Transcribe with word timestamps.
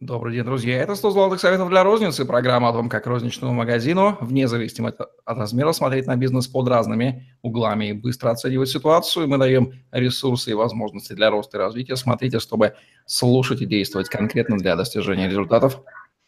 Добрый 0.00 0.32
день, 0.32 0.44
друзья. 0.44 0.80
Это 0.80 0.94
100 0.94 1.10
золотых 1.10 1.40
советов 1.40 1.70
для 1.70 1.82
розницы. 1.82 2.24
Программа 2.24 2.68
о 2.68 2.72
том, 2.72 2.88
как 2.88 3.08
розничному 3.08 3.52
магазину, 3.52 4.16
вне 4.20 4.46
зависимости 4.46 4.96
от 4.96 5.38
размера, 5.38 5.72
смотреть 5.72 6.06
на 6.06 6.14
бизнес 6.14 6.46
под 6.46 6.68
разными 6.68 7.26
углами 7.42 7.86
и 7.86 7.92
быстро 7.92 8.30
оценивать 8.30 8.68
ситуацию. 8.68 9.26
Мы 9.26 9.38
даем 9.38 9.72
ресурсы 9.90 10.52
и 10.52 10.54
возможности 10.54 11.14
для 11.14 11.30
роста 11.30 11.56
и 11.56 11.60
развития. 11.60 11.96
Смотрите, 11.96 12.38
чтобы 12.38 12.74
слушать 13.06 13.60
и 13.60 13.66
действовать 13.66 14.08
конкретно 14.08 14.56
для 14.56 14.76
достижения 14.76 15.26
результатов. 15.26 15.80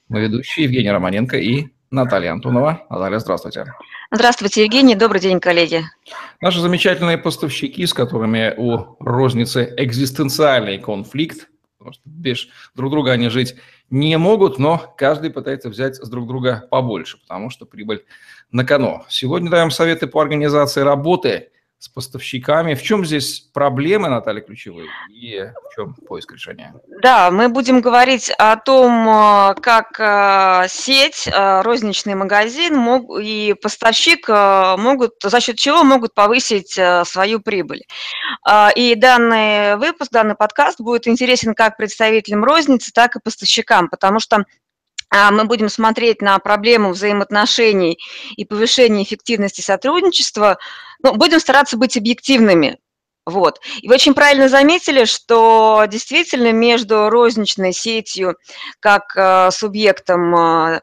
Мы 0.08 0.22
ведущие 0.22 0.64
Евгений 0.64 0.90
Романенко 0.90 1.38
и 1.38 1.68
Наталья 1.92 2.32
Антонова. 2.32 2.84
Наталья, 2.90 3.20
здравствуйте. 3.20 3.72
Здравствуйте, 4.10 4.64
Евгений. 4.64 4.96
Добрый 4.96 5.20
день, 5.20 5.38
коллеги. 5.38 5.84
Наши 6.40 6.58
замечательные 6.58 7.18
поставщики, 7.18 7.86
с 7.86 7.94
которыми 7.94 8.52
у 8.56 8.96
розницы 8.98 9.72
экзистенциальный 9.76 10.78
конфликт, 10.78 11.46
потому 11.80 11.94
что 11.94 12.02
без 12.04 12.46
друг 12.74 12.90
друга 12.90 13.12
они 13.12 13.30
жить 13.30 13.56
не 13.88 14.16
могут, 14.18 14.58
но 14.58 14.94
каждый 14.98 15.30
пытается 15.30 15.70
взять 15.70 15.96
с 15.96 16.08
друг 16.10 16.28
друга 16.28 16.68
побольше, 16.70 17.18
потому 17.22 17.48
что 17.48 17.64
прибыль 17.64 18.04
на 18.52 18.66
кону. 18.66 19.02
Сегодня 19.08 19.50
даем 19.50 19.70
советы 19.70 20.06
по 20.06 20.20
организации 20.20 20.82
работы 20.82 21.52
с 21.80 21.88
поставщиками. 21.88 22.74
В 22.74 22.82
чем 22.82 23.06
здесь 23.06 23.40
проблемы, 23.40 24.10
Наталья, 24.10 24.42
ключевые, 24.42 24.90
и 25.10 25.40
в 25.40 25.74
чем 25.74 25.94
поиск 25.94 26.30
решения? 26.30 26.74
Да, 27.02 27.30
мы 27.30 27.48
будем 27.48 27.80
говорить 27.80 28.30
о 28.36 28.56
том, 28.56 29.08
э, 29.08 29.54
как 29.62 29.98
э, 29.98 30.68
сеть, 30.68 31.26
э, 31.26 31.62
розничный 31.62 32.14
магазин 32.14 32.78
и 33.18 33.54
поставщик 33.54 34.28
могут, 34.28 35.14
за 35.22 35.40
счет 35.40 35.56
чего 35.56 35.82
могут 35.82 36.14
повысить 36.14 36.78
свою 37.04 37.40
прибыль. 37.40 37.84
И 38.76 38.94
данный 38.96 39.76
выпуск, 39.76 40.10
данный 40.12 40.34
подкаст 40.34 40.80
будет 40.80 41.08
интересен 41.08 41.54
как 41.54 41.78
представителям 41.78 42.44
розницы, 42.44 42.90
так 42.92 43.16
и 43.16 43.20
поставщикам, 43.20 43.88
потому 43.88 44.20
что 44.20 44.44
мы 45.12 45.44
будем 45.44 45.68
смотреть 45.68 46.22
на 46.22 46.38
проблему 46.38 46.90
взаимоотношений 46.90 47.98
и 48.36 48.44
повышения 48.44 49.02
эффективности 49.02 49.60
сотрудничества, 49.60 50.58
ну, 51.02 51.14
будем 51.14 51.40
стараться 51.40 51.76
быть 51.76 51.96
объективными. 51.96 52.78
Вот. 53.26 53.60
И 53.80 53.88
вы 53.88 53.94
очень 53.94 54.14
правильно 54.14 54.48
заметили, 54.48 55.04
что 55.04 55.84
действительно 55.88 56.52
между 56.52 57.10
розничной 57.10 57.72
сетью 57.72 58.36
как 58.80 59.14
э, 59.14 59.50
субъектом 59.50 60.34
э, 60.34 60.80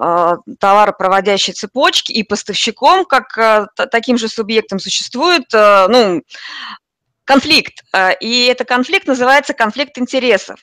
э, 0.00 0.36
товаропроводящей 0.60 1.52
цепочки 1.52 2.12
и 2.12 2.22
поставщиком 2.22 3.04
как 3.04 3.36
э, 3.36 3.66
таким 3.90 4.16
же 4.16 4.28
субъектом 4.28 4.78
существует 4.78 5.52
э, 5.52 5.86
ну, 5.88 6.22
конфликт. 7.24 7.82
Э, 7.92 8.14
и 8.20 8.46
этот 8.46 8.68
конфликт 8.68 9.06
называется 9.08 9.52
конфликт 9.52 9.98
интересов. 9.98 10.60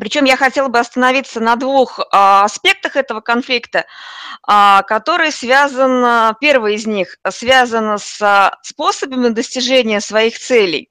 Причем 0.00 0.24
я 0.24 0.36
хотела 0.36 0.68
бы 0.68 0.78
остановиться 0.78 1.40
на 1.40 1.56
двух 1.56 2.00
а, 2.10 2.44
аспектах 2.44 2.96
этого 2.96 3.20
конфликта, 3.20 3.86
а, 4.46 4.82
который 4.82 5.32
связан, 5.32 6.34
первый 6.40 6.74
из 6.74 6.86
них 6.86 7.16
связан 7.30 7.98
с 7.98 8.50
способами 8.62 9.28
достижения 9.28 10.00
своих 10.00 10.38
целей, 10.38 10.90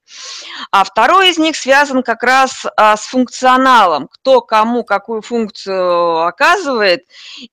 а 0.71 0.83
второй 0.83 1.29
из 1.29 1.37
них 1.37 1.55
связан 1.55 2.03
как 2.03 2.23
раз 2.23 2.65
а, 2.75 2.97
с 2.97 3.05
функционалом, 3.05 4.07
кто 4.07 4.41
кому 4.41 4.83
какую 4.83 5.21
функцию 5.21 6.25
оказывает 6.25 7.05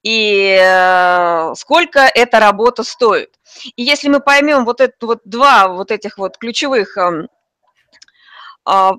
и 0.02 0.58
э, 0.60 1.54
сколько 1.56 2.00
эта 2.00 2.40
работа 2.40 2.84
стоит. 2.84 3.30
И 3.76 3.82
если 3.82 4.08
мы 4.08 4.20
поймем 4.20 4.64
вот 4.64 4.80
это 4.80 4.94
вот 5.06 5.20
два 5.24 5.68
вот 5.68 5.90
этих 5.90 6.18
вот 6.18 6.38
ключевых 6.38 6.96
а, 6.96 7.26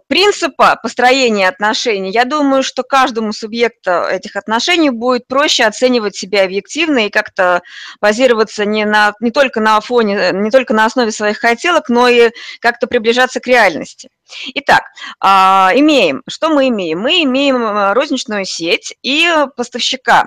принципа 0.08 0.80
построения 0.82 1.48
отношений, 1.48 2.12
я 2.12 2.26
думаю, 2.26 2.64
что 2.64 2.84
каждому 2.84 3.34
субъекту 3.34 3.92
этих 3.92 4.36
отношений 4.36 4.92
будет 4.92 5.28
проще 5.28 5.66
оценивать 5.66 6.16
себя 6.16 6.44
объективно 6.44 7.08
и 7.08 7.10
как-то 7.10 7.62
базироваться 8.00 8.66
не, 8.66 8.86
на, 8.86 9.14
не 9.20 9.32
только 9.32 9.62
на 9.62 9.80
фоне, 9.82 10.32
не 10.34 10.52
только 10.52 10.74
на 10.74 10.86
основе 10.86 11.12
своих 11.12 11.40
хотелок, 11.40 11.90
но 11.90 12.08
и 12.08 12.32
как-то 12.60 12.88
приближаться 12.88 13.40
к 13.40 13.48
реальности. 13.48 14.10
Итак, 14.56 14.84
а, 15.20 15.72
имеем, 15.76 16.24
что 16.28 16.50
мы 16.50 16.70
имеем? 16.70 17.00
Мы 17.00 17.24
имеем 17.24 17.64
э, 17.64 17.94
розничную 17.94 18.46
сеть 18.46 18.96
и 19.04 19.28
поставщика. 19.56 20.26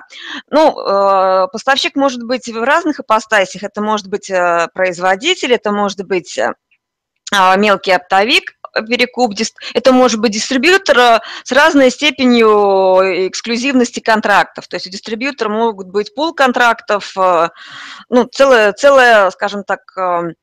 Ну, 0.49 0.79
э, 0.79 1.47
поставщик 1.51 1.95
может 1.95 2.23
быть 2.23 2.47
в 2.47 2.63
разных 2.63 3.01
ипостасях. 3.01 3.63
Это 3.63 3.81
может 3.81 4.07
быть 4.07 4.29
э, 4.29 4.69
производитель, 4.73 5.53
это 5.53 5.71
может 5.71 6.05
быть 6.05 6.39
а, 7.31 7.55
мелкий 7.57 7.91
оптовик, 7.91 8.55
перекуп, 8.73 9.33
это 9.73 9.91
может 9.91 10.19
быть 10.19 10.31
дистрибьютор 10.31 10.97
э, 10.97 11.19
с 11.43 11.51
разной 11.51 11.91
степенью 11.91 13.27
эксклюзивности 13.27 13.99
контрактов. 13.99 14.67
То 14.67 14.75
есть 14.75 14.87
у 14.87 14.89
дистрибьютора 14.89 15.49
могут 15.49 15.87
быть 15.87 16.13
пул 16.13 16.33
контрактов, 16.33 17.13
э, 17.17 17.49
ну, 18.09 18.25
целое, 18.25 18.73
целое 18.73 19.29
скажем 19.31 19.63
так, 19.63 19.79
э, 19.97 20.33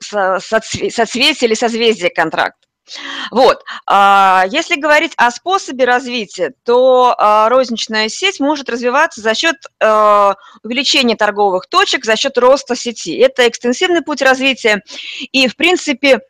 соцветие 0.00 1.48
или 1.48 1.54
созвездие 1.54 2.10
контрактов. 2.10 2.58
Вот. 3.30 3.62
А, 3.86 4.44
если 4.48 4.76
говорить 4.76 5.12
о 5.16 5.30
способе 5.30 5.84
развития, 5.84 6.52
то 6.64 7.16
розничная 7.48 8.08
сеть 8.08 8.40
может 8.40 8.68
развиваться 8.68 9.20
за 9.20 9.34
счет 9.34 9.56
увеличения 10.62 11.16
торговых 11.16 11.68
точек, 11.68 12.04
за 12.04 12.16
счет 12.16 12.36
роста 12.38 12.74
сети. 12.76 13.16
Это 13.16 13.48
экстенсивный 13.48 14.02
путь 14.02 14.20
развития. 14.20 14.82
И, 15.30 15.46
в 15.46 15.56
принципе, 15.56 16.20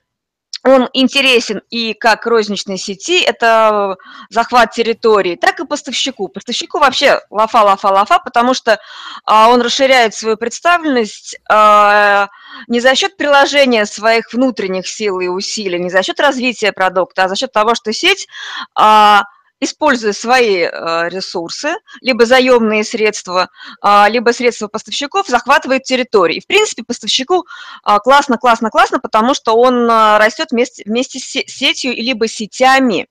он 0.64 0.88
интересен 0.92 1.62
и 1.70 1.92
как 1.92 2.26
розничной 2.26 2.78
сети, 2.78 3.20
это 3.20 3.96
захват 4.30 4.72
территории, 4.72 5.34
так 5.36 5.58
и 5.60 5.66
поставщику. 5.66 6.28
Поставщику 6.28 6.78
вообще 6.78 7.20
лафа, 7.30 7.62
лафа, 7.62 7.88
лафа, 7.88 8.20
потому 8.20 8.54
что 8.54 8.78
а, 9.24 9.48
он 9.48 9.60
расширяет 9.60 10.14
свою 10.14 10.36
представленность 10.36 11.36
а, 11.50 12.28
не 12.68 12.80
за 12.80 12.94
счет 12.94 13.16
приложения 13.16 13.86
своих 13.86 14.32
внутренних 14.32 14.86
сил 14.86 15.18
и 15.20 15.26
усилий, 15.26 15.80
не 15.80 15.90
за 15.90 16.02
счет 16.02 16.20
развития 16.20 16.72
продукта, 16.72 17.24
а 17.24 17.28
за 17.28 17.34
счет 17.34 17.52
того, 17.52 17.74
что 17.74 17.92
сеть 17.92 18.28
а, 18.76 19.24
используя 19.62 20.12
свои 20.12 20.62
э, 20.62 20.68
ресурсы, 21.08 21.74
либо 22.00 22.26
заемные 22.26 22.82
средства, 22.82 23.48
а, 23.80 24.08
либо 24.08 24.30
средства 24.32 24.66
поставщиков, 24.66 25.28
захватывает 25.28 25.84
территории. 25.84 26.40
В 26.40 26.46
принципе, 26.48 26.82
поставщику 26.82 27.46
а, 27.84 28.00
классно, 28.00 28.38
классно, 28.38 28.70
классно, 28.70 28.98
потому 28.98 29.34
что 29.34 29.54
он 29.54 29.88
а, 29.88 30.18
растет 30.18 30.48
вместе, 30.50 30.82
вместе 30.84 31.20
с 31.20 31.48
сетью, 31.48 31.94
либо 31.94 32.26
сетями. 32.26 33.06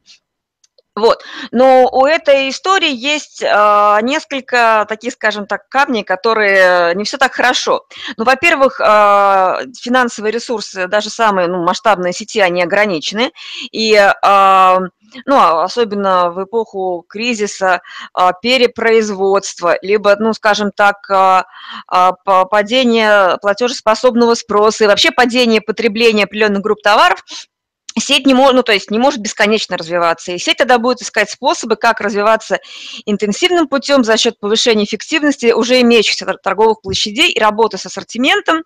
Вот. 0.94 1.24
Но 1.52 1.90
у 1.90 2.06
этой 2.06 2.50
истории 2.50 2.94
есть 2.94 3.42
э, 3.42 4.00
несколько 4.02 4.86
таких, 4.90 5.14
скажем 5.14 5.48
так, 5.48 5.70
камней, 5.70 6.04
которые 6.04 6.94
не 6.96 7.06
все 7.06 7.18
так 7.18 7.34
хорошо. 7.34 7.86
Ну, 8.18 8.26
во-первых, 8.26 8.82
э, 8.82 8.84
финансовые 9.80 10.34
ресурсы, 10.34 10.88
даже 10.88 11.10
самые 11.10 11.48
ну, 11.48 11.64
масштабные 11.64 12.12
сети, 12.12 12.42
они 12.42 12.62
ограничены. 12.62 13.32
И 13.72 13.94
э, 13.94 14.78
ну, 15.26 15.60
особенно 15.62 16.32
в 16.32 16.44
эпоху 16.44 17.06
кризиса, 17.08 17.82
перепроизводства, 18.42 19.78
либо, 19.82 20.16
ну, 20.18 20.34
скажем 20.34 20.72
так, 20.76 20.98
падение 22.50 23.38
платежеспособного 23.42 24.36
спроса 24.36 24.84
и 24.84 24.88
вообще 24.88 25.12
падение 25.12 25.62
потребления 25.62 26.24
определенных 26.24 26.62
групп 26.62 26.82
товаров, 26.82 27.24
сеть 28.00 28.25
не 28.25 28.34
может, 28.34 28.56
ну, 28.56 28.63
то 28.63 28.72
есть 28.72 28.91
не 28.91 29.00
может 29.00 29.19
бесконечно 29.19 29.78
развиваться. 29.78 30.31
И 30.31 30.38
сеть 30.38 30.57
тогда 30.57 30.78
будет 30.78 31.02
искать 31.02 31.29
способы, 31.29 31.75
как 31.75 32.00
развиваться 32.00 32.59
интенсивным 33.06 33.68
путем 33.68 34.03
за 34.03 34.18
счет 34.18 34.40
повышения 34.40 34.85
эффективности 34.85 35.52
уже 35.52 35.81
имеющихся 35.81 36.25
торговых 36.41 36.81
площадей 36.81 37.31
и 37.31 37.40
работы 37.40 37.78
с 37.78 37.85
ассортиментом, 37.85 38.63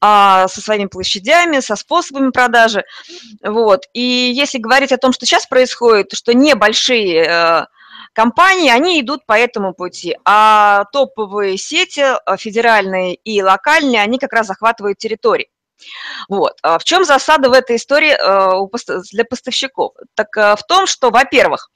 а, 0.00 0.48
со 0.48 0.60
своими 0.60 0.86
площадями, 0.86 1.60
со 1.60 1.76
способами 1.76 2.30
продажи. 2.30 2.84
Вот. 3.42 3.84
И 3.92 4.00
если 4.00 4.58
говорить 4.58 4.92
о 4.92 4.98
том, 4.98 5.12
что 5.12 5.26
сейчас 5.26 5.46
происходит, 5.46 6.12
что 6.12 6.34
небольшие 6.34 7.24
э, 7.24 7.66
компании, 8.12 8.70
они 8.70 9.00
идут 9.00 9.26
по 9.26 9.34
этому 9.34 9.74
пути, 9.74 10.16
а 10.24 10.84
топовые 10.92 11.58
сети, 11.58 12.00
э, 12.00 12.36
федеральные 12.36 13.14
и 13.14 13.42
локальные, 13.42 14.02
они 14.02 14.18
как 14.18 14.32
раз 14.32 14.46
захватывают 14.46 14.98
территории. 14.98 15.48
Вот. 16.28 16.54
А 16.62 16.78
в 16.78 16.84
чем 16.84 17.04
засада 17.04 17.48
в 17.48 17.52
этой 17.52 17.76
истории 17.76 18.12
э, 18.12 19.02
для 19.12 19.24
поставщиков? 19.24 19.92
Так 20.14 20.36
э, 20.36 20.56
в 20.56 20.62
том, 20.64 20.86
что, 20.86 21.10
во-первых, 21.10 21.70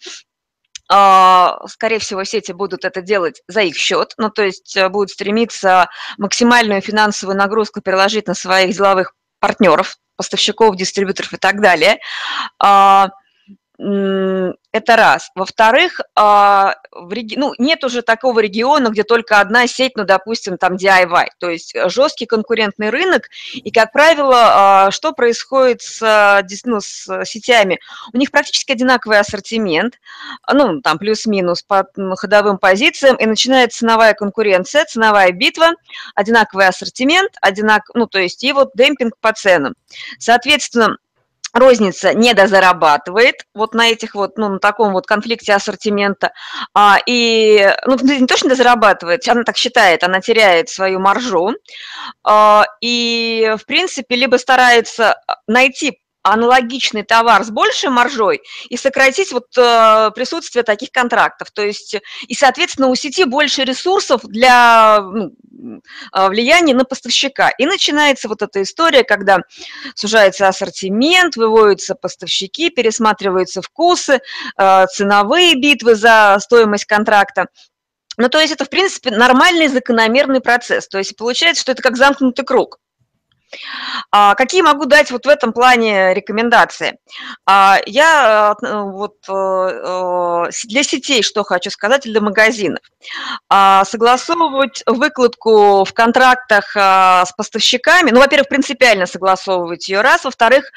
а, 0.93 1.58
скорее 1.69 2.00
всего, 2.00 2.25
сети 2.25 2.50
будут 2.50 2.85
это 2.85 3.00
делать 3.00 3.43
за 3.47 3.61
их 3.62 3.76
счет, 3.76 4.14
ну, 4.17 4.29
то 4.29 4.43
есть 4.43 4.76
э, 4.76 4.88
будут 4.88 5.11
стремиться 5.11 5.88
максимальную 6.19 6.81
финансовую 6.81 7.38
нагрузку 7.38 7.81
переложить 7.81 8.26
на 8.26 8.35
своих 8.35 8.75
деловых 8.75 9.14
партнеров, 9.38 9.99
поставщиков, 10.17 10.75
дистрибьюторов 10.75 11.32
и 11.32 11.37
так 11.37 11.61
далее. 11.61 11.99
Это 13.82 14.97
раз. 14.97 15.31
Во-вторых, 15.35 16.00
а, 16.15 16.75
реги... 17.11 17.37
ну, 17.38 17.55
нет 17.56 17.82
уже 17.82 18.03
такого 18.03 18.41
региона, 18.41 18.88
где 18.88 19.05
только 19.05 19.41
одна 19.41 19.67
сеть, 19.67 19.93
ну, 19.97 20.05
допустим, 20.05 20.59
там 20.59 20.75
DIY. 20.75 21.29
То 21.38 21.49
есть 21.49 21.75
э, 21.75 21.88
жесткий 21.88 22.27
конкурентный 22.27 22.91
рынок. 22.91 23.31
И, 23.55 23.71
как 23.71 23.91
правило, 23.93 24.37
а, 24.37 24.91
что 24.91 25.12
происходит 25.12 25.81
с, 25.81 26.44
ну, 26.65 26.81
с 26.82 27.25
сетями? 27.25 27.81
У 28.12 28.19
них 28.19 28.31
практически 28.31 28.73
одинаковый 28.73 29.19
ассортимент, 29.19 29.99
ну, 30.53 30.82
там 30.82 30.99
плюс-минус 30.99 31.62
по 31.62 31.87
ходовым 32.17 32.59
позициям, 32.59 33.17
и 33.17 33.25
начинается 33.25 33.79
ценовая 33.79 34.12
конкуренция, 34.12 34.85
ценовая 34.85 35.32
битва, 35.32 35.71
одинаковый 36.15 36.67
ассортимент, 36.69 37.32
одинак... 37.41 37.85
ну, 37.94 38.06
то 38.06 38.19
есть 38.19 38.44
и 38.44 38.53
вот 38.53 38.73
демпинг 38.75 39.15
по 39.21 39.32
ценам. 39.32 39.75
Соответственно, 40.19 40.99
розница 41.52 42.14
не 42.14 42.35
дозарабатывает 42.35 43.37
вот 43.55 43.75
на 43.75 43.88
этих 43.88 44.14
вот, 44.14 44.38
ну, 44.38 44.49
на 44.49 44.58
таком 44.58 44.93
вот 44.93 45.06
конфликте 45.06 45.55
ассортимента, 45.55 46.32
а, 46.75 46.99
и, 47.06 47.75
ну, 47.87 47.97
не 48.02 48.26
то, 48.26 48.37
что 48.37 48.49
она 49.29 49.44
так 49.44 49.56
считает, 49.56 50.05
она 50.05 50.20
теряет 50.20 50.69
свою 50.69 51.00
маржу, 51.00 51.55
а, 52.25 52.64
и, 52.81 53.55
в 53.61 53.67
принципе, 53.67 54.17
либо 54.17 54.37
старается 54.37 55.17
найти 55.47 56.00
аналогичный 56.22 57.02
товар 57.02 57.44
с 57.44 57.50
большей 57.50 57.90
маржой 57.90 58.43
и 58.69 58.76
сократить 58.76 59.32
вот 59.32 59.46
э, 59.56 60.11
присутствие 60.14 60.62
таких 60.62 60.90
контрактов. 60.90 61.50
То 61.50 61.62
есть, 61.62 61.96
и, 62.26 62.34
соответственно, 62.34 62.88
у 62.88 62.94
сети 62.94 63.25
больше 63.25 63.64
ресурсов 63.64 64.22
для 64.25 65.00
ну, 65.00 65.32
э, 66.12 66.28
влияния 66.28 66.75
на 66.75 66.84
поставщика. 66.84 67.50
И 67.50 67.64
начинается 67.64 68.28
вот 68.28 68.43
эта 68.43 68.62
история, 68.62 69.02
когда 69.02 69.38
сужается 69.94 70.49
ассортимент, 70.49 71.37
выводятся 71.37 71.94
поставщики, 71.94 72.70
пересматриваются 72.70 73.62
вкусы, 73.62 74.20
э, 74.58 74.87
ценовые 74.87 75.55
битвы 75.55 75.94
за 75.94 76.37
стоимость 76.40 76.84
контракта. 76.84 77.46
Ну, 78.19 78.28
то 78.28 78.38
есть 78.38 78.52
это, 78.52 78.67
в 78.67 78.69
принципе, 78.70 79.11
нормальный 79.11 79.69
закономерный 79.69 80.43
процесс. 80.43 80.87
То 80.88 80.99
есть 80.99 81.17
получается, 81.17 81.62
что 81.62 81.72
это 81.72 81.82
как 81.82 81.96
замкнутый 81.96 82.44
круг. 82.44 82.78
А, 84.11 84.35
какие 84.35 84.62
могу 84.62 84.87
дать 84.87 85.11
вот 85.11 85.26
в 85.26 85.29
этом 85.29 85.52
плане 85.52 86.14
рекомендации? 86.14 86.99
А, 87.47 87.79
я 87.87 88.55
э, 88.62 88.67
э, 88.67 88.82
вот 88.82 89.17
э, 89.29 90.50
для 90.64 90.82
сетей 90.82 91.23
что 91.23 91.44
хочу 91.44 91.70
сказать, 91.70 92.02
для 92.02 92.20
магазинов. 92.20 92.81
А, 93.49 93.85
согласовывать 93.85 94.82
выкладку 94.87 95.85
в 95.85 95.93
контрактах 95.93 96.75
с 96.75 97.32
поставщиками, 97.37 98.11
ну, 98.11 98.20
во-первых, 98.20 98.49
принципиально 98.49 99.06
согласовывать 99.06 99.88
ее 99.88 100.00
раз, 100.00 100.25
во-вторых, 100.25 100.70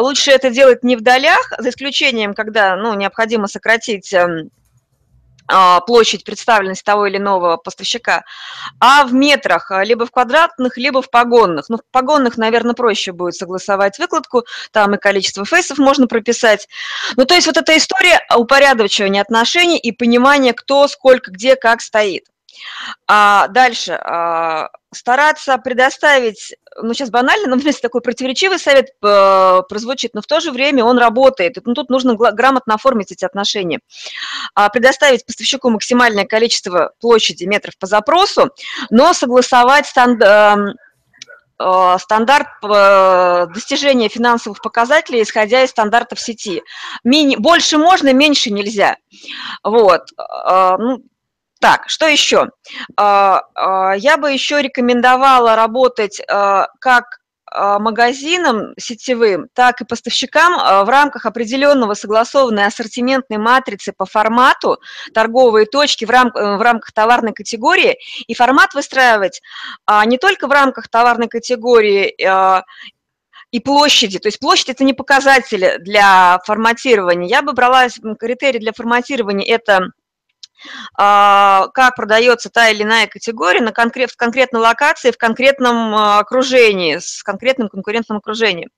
лучше 0.00 0.30
это 0.30 0.50
делать 0.50 0.82
не 0.82 0.96
в 0.96 1.02
долях, 1.02 1.52
за 1.58 1.70
исключением, 1.70 2.34
когда 2.34 2.76
ну, 2.76 2.94
необходимо 2.94 3.46
сократить 3.46 4.12
эм, 4.12 4.48
а, 4.48 4.63
площадь 5.86 6.24
представленности 6.24 6.84
того 6.84 7.06
или 7.06 7.18
иного 7.18 7.56
поставщика, 7.56 8.24
а 8.80 9.04
в 9.04 9.12
метрах, 9.12 9.70
а, 9.70 9.84
либо 9.84 10.06
в 10.06 10.10
квадратных, 10.10 10.76
либо 10.76 11.02
в 11.02 11.10
погонных. 11.10 11.68
Ну, 11.68 11.78
в 11.78 11.82
погонных, 11.90 12.36
наверное, 12.36 12.74
проще 12.74 13.12
будет 13.12 13.34
согласовать 13.34 13.98
выкладку, 13.98 14.44
там 14.72 14.94
и 14.94 14.98
количество 14.98 15.44
фейсов 15.44 15.78
можно 15.78 16.06
прописать. 16.06 16.68
Ну, 17.16 17.24
то 17.24 17.34
есть 17.34 17.46
вот 17.46 17.56
эта 17.56 17.76
история 17.76 18.20
упорядочивания 18.34 19.20
отношений 19.20 19.78
и 19.78 19.92
понимания, 19.92 20.52
кто, 20.52 20.88
сколько, 20.88 21.30
где, 21.30 21.56
как 21.56 21.80
стоит. 21.80 22.24
А 23.06 23.48
дальше 23.48 23.92
а, 23.92 24.68
стараться 24.94 25.58
предоставить, 25.58 26.54
ну 26.80 26.94
сейчас 26.94 27.10
банально, 27.10 27.48
но 27.48 27.56
вместе 27.60 27.82
такой 27.82 28.00
противоречивый 28.00 28.58
совет 28.58 28.90
э, 29.02 29.62
прозвучит, 29.68 30.14
но 30.14 30.22
в 30.22 30.26
то 30.26 30.40
же 30.40 30.50
время 30.50 30.84
он 30.84 30.98
работает. 30.98 31.56
Ну, 31.64 31.74
тут 31.74 31.90
нужно 31.90 32.14
грамотно 32.14 32.74
оформить 32.74 33.12
эти 33.12 33.24
отношения. 33.24 33.80
А, 34.54 34.68
предоставить 34.70 35.26
поставщику 35.26 35.70
максимальное 35.70 36.24
количество 36.24 36.92
площади 37.00 37.44
метров 37.44 37.76
по 37.78 37.86
запросу, 37.86 38.50
но 38.90 39.12
согласовать 39.12 39.86
стандарт 39.86 40.22
эм, 40.26 40.74
э, 41.58 41.98
стандарт 41.98 42.48
э, 42.62 43.46
достижения 43.52 44.08
финансовых 44.08 44.60
показателей, 44.62 45.22
исходя 45.22 45.62
из 45.62 45.70
стандартов 45.70 46.20
сети. 46.20 46.62
Мини, 47.04 47.36
больше 47.36 47.78
можно, 47.78 48.12
меньше 48.12 48.50
нельзя. 48.50 48.96
Вот. 49.62 50.02
Ну, 50.16 51.02
так, 51.64 51.88
что 51.88 52.06
еще? 52.06 52.50
А, 52.94 53.40
а, 53.54 53.94
я 53.96 54.18
бы 54.18 54.30
еще 54.30 54.60
рекомендовала 54.60 55.56
работать 55.56 56.20
а, 56.28 56.68
как 56.78 57.20
магазинам 57.56 58.74
сетевым, 58.76 59.46
так 59.54 59.80
и 59.80 59.84
поставщикам 59.84 60.54
в 60.84 60.88
рамках 60.88 61.24
определенного 61.24 61.94
согласованной 61.94 62.66
ассортиментной 62.66 63.38
матрицы 63.38 63.92
по 63.96 64.06
формату 64.06 64.80
торговые 65.12 65.66
точки 65.66 66.04
в, 66.04 66.10
рам 66.10 66.32
в 66.34 66.60
рамках 66.60 66.90
товарной 66.90 67.32
категории 67.32 67.96
и 68.26 68.34
формат 68.34 68.74
выстраивать 68.74 69.40
не 70.06 70.18
только 70.18 70.48
в 70.48 70.50
рамках 70.50 70.88
товарной 70.88 71.28
категории 71.28 72.12
и 73.52 73.60
площади. 73.60 74.18
То 74.18 74.26
есть 74.26 74.40
площадь– 74.40 74.68
это 74.70 74.82
не 74.82 74.94
показатель 74.94 75.78
для 75.78 76.40
форматирования. 76.44 77.28
Я 77.28 77.42
бы 77.42 77.52
брала 77.52 77.86
критерий 78.18 78.58
для 78.58 78.72
форматирования– 78.72 79.46
это 79.54 79.76
а, 79.76 79.90
как 80.96 81.96
продается 81.96 82.50
та 82.50 82.68
или 82.68 82.82
иная 82.82 83.06
категория 83.06 83.60
на 83.60 83.72
конкрет, 83.72 84.10
в 84.10 84.16
конкретной 84.16 84.60
локации, 84.60 85.10
в 85.10 85.18
конкретном 85.18 85.94
а, 85.94 86.18
окружении, 86.18 86.98
с 86.98 87.22
конкретным 87.22 87.68
конкурентным 87.68 88.18
окружением. 88.18 88.70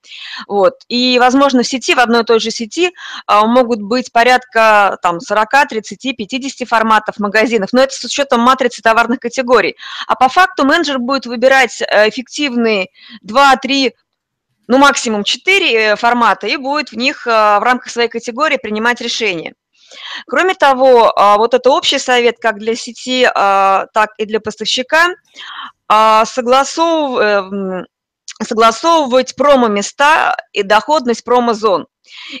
Вот. 0.47 0.75
И, 0.87 1.17
возможно, 1.19 1.63
в 1.63 1.67
сети, 1.67 1.93
в 1.93 1.99
одной 1.99 2.21
и 2.21 2.25
той 2.25 2.39
же 2.39 2.51
сети 2.51 2.93
а, 3.25 3.45
могут 3.45 3.81
быть 3.81 4.11
порядка 4.11 4.97
там, 5.01 5.19
40, 5.19 5.67
30, 5.69 6.17
50 6.17 6.67
форматов 6.67 7.19
магазинов, 7.19 7.69
но 7.73 7.81
это 7.81 7.93
с 7.93 8.03
учетом 8.03 8.41
матрицы 8.41 8.81
товарных 8.81 9.19
категорий. 9.19 9.75
А 10.07 10.15
по 10.15 10.29
факту 10.29 10.65
менеджер 10.65 10.99
будет 10.99 11.25
выбирать 11.25 11.81
э, 11.81 12.09
эффективные 12.09 12.89
2-3 13.25 13.91
ну, 14.67 14.77
максимум 14.77 15.23
4 15.23 15.75
э, 15.75 15.95
формата, 15.95 16.47
и 16.47 16.57
будет 16.57 16.91
в 16.91 16.97
них 16.97 17.25
в 17.25 17.59
рамках 17.63 17.91
своей 17.91 18.09
категории 18.09 18.57
принимать 18.57 19.01
решения. 19.01 19.53
Кроме 20.27 20.55
того, 20.55 21.11
а, 21.15 21.37
вот 21.37 21.53
это 21.53 21.69
общий 21.69 21.99
совет 21.99 22.37
как 22.39 22.59
для 22.59 22.75
сети, 22.75 23.29
а, 23.33 23.87
так 23.93 24.11
и 24.17 24.25
для 24.25 24.39
поставщика, 24.39 25.09
а, 25.87 26.25
согласов... 26.25 27.19
Э, 27.19 27.83
согласовывать 28.43 29.35
промо-места 29.35 30.37
и 30.53 30.61
доходность 30.61 31.23
промо-зон. 31.23 31.87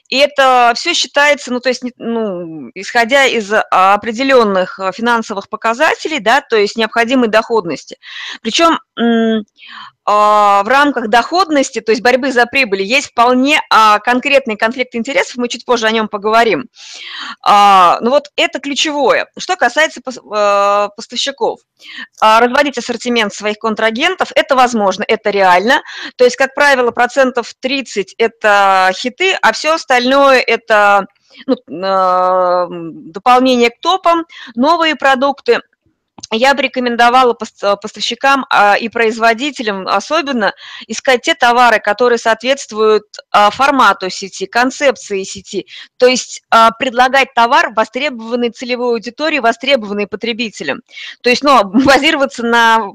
И 0.09 0.17
это 0.17 0.73
все 0.75 0.93
считается, 0.93 1.51
ну, 1.51 1.59
то 1.59 1.69
есть, 1.69 1.83
ну, 1.97 2.69
исходя 2.73 3.25
из 3.25 3.51
определенных 3.71 4.79
финансовых 4.93 5.49
показателей, 5.49 6.19
да, 6.19 6.41
то 6.41 6.55
есть 6.55 6.75
необходимой 6.75 7.29
доходности. 7.29 7.97
Причем 8.41 8.79
а, 10.09 10.63
в 10.63 10.69
рамках 10.69 11.09
доходности, 11.09 11.81
то 11.81 11.91
есть 11.91 12.01
борьбы 12.01 12.31
за 12.31 12.45
прибыль, 12.45 12.81
есть 12.81 13.07
вполне 13.07 13.59
а, 13.69 13.99
конкретный 13.99 14.55
конфликт 14.55 14.95
интересов, 14.95 15.35
мы 15.35 15.49
чуть 15.49 15.65
позже 15.65 15.85
о 15.85 15.91
нем 15.91 16.07
поговорим. 16.07 16.69
А, 17.45 17.99
ну 17.99 18.11
вот 18.11 18.29
это 18.37 18.61
ключевое. 18.61 19.27
Что 19.37 19.57
касается 19.57 19.99
поставщиков. 20.01 21.59
Разводить 22.21 22.77
ассортимент 22.77 23.33
своих 23.33 23.57
контрагентов, 23.57 24.31
это 24.33 24.55
возможно, 24.55 25.03
это 25.05 25.29
реально. 25.29 25.83
То 26.15 26.23
есть, 26.23 26.37
как 26.37 26.55
правило, 26.55 26.91
процентов 26.91 27.53
30– 27.59 28.15
это 28.17 28.91
хиты, 28.95 29.33
а 29.41 29.51
все 29.57 29.73
остальное– 29.73 30.39
это 30.47 31.07
ну, 31.45 31.55
дополнение 33.11 33.69
к 33.69 33.79
топам, 33.79 34.25
новые 34.55 34.95
продукты– 34.95 35.61
я 36.31 36.53
бы 36.53 36.63
рекомендовала 36.63 37.33
поставщикам 37.33 38.45
а, 38.49 38.75
и 38.75 38.89
производителям 38.89 39.87
особенно 39.87 40.53
искать 40.87 41.21
те 41.21 41.35
товары, 41.35 41.79
которые 41.79 42.17
соответствуют 42.17 43.05
а, 43.31 43.49
формату 43.49 44.09
сети, 44.09 44.45
концепции 44.45 45.23
сети, 45.23 45.67
то 45.95 46.05
есть 46.05 46.41
а, 46.49 46.71
предлагать 46.71 47.33
товар 47.33 47.71
востребованной 47.73 48.49
целевой 48.49 48.95
аудитории, 48.95 49.39
востребованной 49.39 50.07
потребителям. 50.07 50.81
То 51.21 51.29
есть 51.29 51.43
ну, 51.43 51.63
базироваться 51.85 52.43
на 52.43 52.89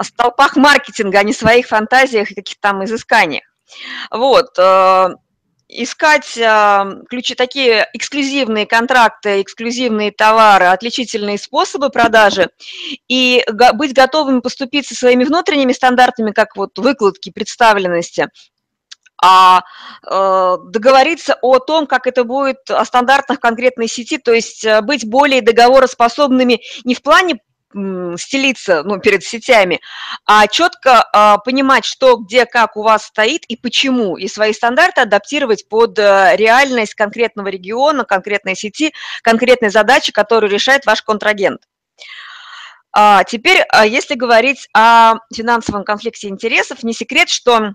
столпах 0.00 0.56
маркетинга, 0.56 1.18
а 1.18 1.22
не 1.24 1.32
своих 1.32 1.66
фантазиях 1.66 2.30
и 2.30 2.34
каких-то 2.36 2.60
там 2.60 2.84
изысканиях. 2.84 3.44
Вот 4.10 4.56
искать 5.70 6.38
а, 6.38 6.86
ключи, 7.08 7.34
такие 7.34 7.86
эксклюзивные 7.92 8.66
контракты, 8.66 9.42
эксклюзивные 9.42 10.12
товары, 10.12 10.66
отличительные 10.66 11.38
способы 11.38 11.90
продажи 11.90 12.50
и 13.08 13.44
быть 13.74 13.94
готовыми 13.94 14.40
поступиться 14.40 14.94
своими 14.94 15.24
внутренними 15.24 15.72
стандартами, 15.72 16.32
как 16.32 16.56
вот 16.56 16.78
выкладки, 16.78 17.30
представленности, 17.30 18.28
а 19.22 19.62
э, 20.06 20.56
договориться 20.68 21.38
о 21.42 21.58
том, 21.58 21.86
как 21.86 22.06
это 22.06 22.24
будет, 22.24 22.58
о 22.70 22.84
стандартах 22.84 23.38
конкретной 23.38 23.86
сети, 23.86 24.18
то 24.18 24.32
есть 24.32 24.64
э, 24.64 24.80
быть 24.80 25.06
более 25.06 25.42
договороспособными 25.42 26.60
не 26.84 26.94
в 26.94 27.02
плане 27.02 27.38
стелиться 27.72 28.82
ну, 28.82 28.98
перед 28.98 29.22
сетями, 29.22 29.80
а 30.26 30.46
четко 30.48 31.08
а, 31.12 31.38
понимать, 31.38 31.84
что, 31.84 32.16
где, 32.16 32.44
как 32.44 32.76
у 32.76 32.82
вас 32.82 33.04
стоит 33.04 33.44
и 33.46 33.56
почему, 33.56 34.16
и 34.16 34.26
свои 34.26 34.52
стандарты 34.52 35.02
адаптировать 35.02 35.68
под 35.68 35.98
а, 35.98 36.34
реальность 36.34 36.94
конкретного 36.94 37.48
региона, 37.48 38.04
конкретной 38.04 38.56
сети, 38.56 38.92
конкретной 39.22 39.70
задачи, 39.70 40.12
которую 40.12 40.50
решает 40.50 40.84
ваш 40.84 41.02
контрагент. 41.02 41.62
А, 42.92 43.22
теперь, 43.24 43.62
а, 43.70 43.86
если 43.86 44.14
говорить 44.14 44.68
о 44.74 45.14
финансовом 45.32 45.84
конфликте 45.84 46.28
интересов, 46.28 46.82
не 46.82 46.92
секрет, 46.92 47.28
что 47.28 47.74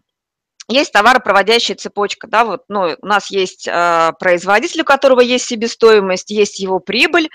есть 0.68 0.92
товаропроводящая 0.92 1.78
цепочка, 1.78 2.28
да, 2.28 2.44
вот, 2.44 2.64
ну, 2.70 2.96
у 3.00 3.06
нас 3.06 3.30
есть 3.30 3.68
э, 3.68 4.12
производитель, 4.20 4.82
у 4.82 4.86
которого 4.86 5.22
есть 5.22 5.46
себестоимость, 5.46 6.32
есть 6.32 6.60
его 6.60 6.80
прибыль, 6.80 7.30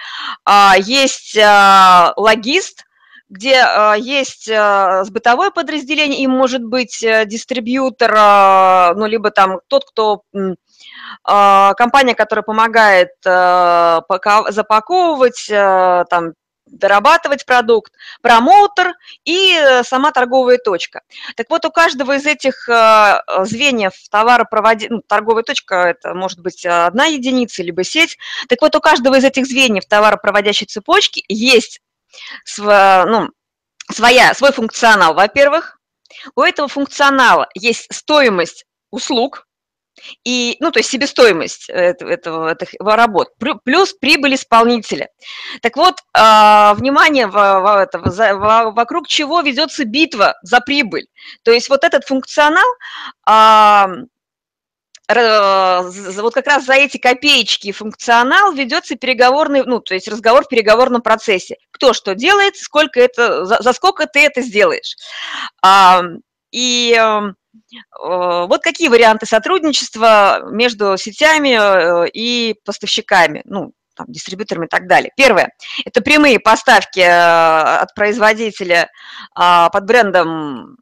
э, 0.49 0.71
есть 0.79 1.37
э, 1.37 2.13
логист, 2.17 2.85
где 3.29 3.65
э, 3.65 3.95
есть 3.99 4.49
э, 4.49 5.05
сбытовое 5.05 5.51
подразделение, 5.51 6.21
и 6.21 6.27
может 6.27 6.65
быть 6.65 7.03
э, 7.05 7.25
дистрибьютор, 7.25 8.13
э, 8.13 8.95
ну, 8.97 9.07
либо 9.07 9.31
там 9.31 9.61
тот, 9.69 9.85
кто 9.85 10.23
э, 10.35 10.55
компания, 11.25 12.15
которая 12.17 12.43
помогает 12.43 13.11
э, 13.25 14.01
запаковывать, 14.49 15.49
э, 15.49 16.05
там, 16.11 16.33
дорабатывать 16.71 17.45
продукт, 17.47 17.93
промоутер 18.23 18.95
и 19.25 19.55
э, 19.55 19.83
сама 19.85 20.13
торговая 20.13 20.59
точка. 20.59 21.03
Так 21.37 21.51
вот, 21.51 21.65
у 21.65 21.71
каждого 21.71 22.17
из 22.17 22.27
этих 22.27 22.69
э, 22.69 23.19
звеньев 23.45 23.93
товаропроводи... 24.11 24.89
ну, 24.89 25.03
торговая 25.07 25.43
точка– 25.43 25.75
это 25.91 26.15
может 26.15 26.41
быть 26.41 26.65
одна 26.65 27.07
единица, 27.07 27.63
либо 27.63 27.85
сеть. 27.85 28.19
Так 28.49 28.61
вот, 28.63 28.75
у 28.75 28.81
каждого 28.81 29.17
из 29.17 29.25
этих 29.25 29.47
звеньев 29.47 29.87
товаропроводящей 29.87 30.67
цепочки 30.67 31.25
есть 31.29 31.81
ну, 32.59 33.31
своя, 33.91 34.35
свой 34.35 34.53
функционал, 34.53 35.15
во-первых. 35.15 35.79
У 36.35 36.43
этого 36.43 36.69
функционала 36.69 37.49
есть 37.55 37.87
стоимость 37.93 38.65
услуг, 38.91 39.47
и, 40.25 40.57
ну, 40.61 40.71
то 40.71 40.81
есть 40.81 40.91
себестоимость 40.91 41.69
этого, 41.69 42.51
этого, 42.51 42.97
работ, 42.97 43.29
плюс 43.65 43.93
прибыль 43.95 44.35
исполнителя. 44.35 45.09
Так 45.63 45.77
вот, 45.77 45.97
э, 46.17 46.75
внимание, 46.75 47.27
вокруг 47.27 49.09
чего 49.09 49.41
ведется 49.41 49.85
битва 49.85 50.35
за 50.43 50.61
прибыль. 50.61 51.07
То 51.43 51.53
есть 51.53 51.69
вот 51.69 51.85
этот 51.85 52.05
функционал, 52.05 52.67
э, 53.29 53.87
вот 55.13 56.35
как 56.35 56.47
раз 56.47 56.65
за 56.67 56.75
эти 56.75 56.97
копеечки 56.97 57.73
функционал 57.73 58.53
ведется 58.53 58.95
переговорный, 58.95 59.65
ну, 59.65 59.81
то 59.81 59.95
есть 59.95 60.07
разговор 60.09 60.45
в 60.45 60.49
переговорном 60.49 61.03
процессе. 61.03 61.57
Кто 61.73 61.93
что 61.93 62.15
делает, 62.15 62.57
сколько 62.57 63.01
это, 63.01 63.45
за, 63.45 63.73
сколько 63.73 64.07
ты 64.07 64.21
это 64.21 64.41
сделаешь. 64.43 64.97
А, 65.63 66.03
и 66.53 66.97
вот 67.99 68.63
какие 68.63 68.89
варианты 68.89 69.27
сотрудничества 69.27 70.43
между 70.51 70.97
сетями 70.97 71.59
э, 71.59 72.09
и 72.13 72.55
поставщиками, 72.65 73.43
ну, 73.45 73.73
там, 73.95 74.07
дистрибьюторами 74.09 74.67
и 74.67 74.69
так 74.69 74.87
далее. 74.87 75.13
Первое– 75.17 75.53
это 75.85 76.01
прямые 76.01 76.41
поставки 76.41 77.01
э, 77.01 77.81
от 77.83 77.95
производителя 77.95 78.89
а, 79.35 79.69
под 79.71 79.85
брендом 79.85 80.77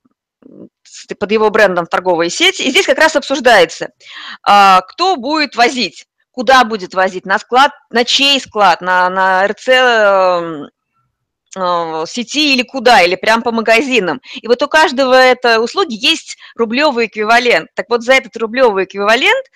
под 1.18 1.30
его 1.30 1.50
брендом 1.50 1.84
в 1.84 1.88
торговые 1.88 2.30
сети. 2.30 2.62
И 2.62 2.70
здесь 2.70 2.87
как 2.87 2.98
раз 2.98 3.16
обсуждается, 3.16 3.90
а, 4.42 4.80
кто 4.82 5.16
будет 5.16 5.56
возить, 5.56 6.06
куда 6.30 6.64
будет 6.64 6.94
возить, 6.94 7.26
на 7.26 7.38
склад, 7.38 7.72
на 7.90 8.04
чей 8.04 8.40
склад, 8.40 8.80
на, 8.80 9.08
на 9.10 9.46
РЦ 9.46 9.68
а, 9.68 10.68
сети 11.54 12.54
или 12.54 12.62
куда, 12.62 13.02
или 13.02 13.16
прям 13.16 13.42
по 13.42 13.52
магазинам. 13.52 14.20
И 14.34 14.46
вот 14.46 14.62
у 14.62 14.68
каждого 14.68 15.14
этой 15.14 15.62
услуги 15.62 15.94
есть 15.94 16.36
рублевый 16.56 17.06
эквивалент. 17.06 17.70
Так 17.74 17.86
вот 17.88 18.02
за 18.02 18.14
этот 18.14 18.36
рублевый 18.36 18.84
эквивалент, 18.84 19.46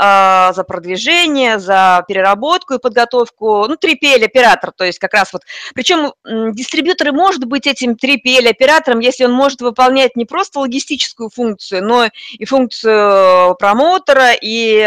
э, 0.00 0.52
за 0.52 0.64
продвижение, 0.64 1.58
за 1.58 2.04
переработку 2.06 2.74
и 2.74 2.78
подготовку, 2.78 3.66
ну, 3.66 3.76
3PL 3.76 4.24
оператор, 4.24 4.72
то 4.72 4.84
есть 4.84 4.98
как 4.98 5.14
раз 5.14 5.32
вот, 5.32 5.42
причем 5.74 6.12
дистрибьютор 6.52 7.12
может 7.12 7.44
быть 7.44 7.66
этим 7.66 7.92
3PL 7.92 8.48
оператором, 8.48 9.00
если 9.00 9.24
он 9.24 9.32
может 9.32 9.60
выполнять 9.60 10.16
не 10.16 10.24
просто 10.24 10.60
логистическую 10.60 11.30
функцию, 11.30 11.84
но 11.84 12.08
и 12.32 12.44
функцию 12.44 13.56
промоутера 13.56 14.32
и 14.40 14.86